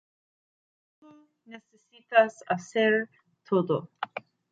Solo 0.99 1.27
necesitas 1.45 2.43
hacer 2.47 3.07
todo. 3.47 3.91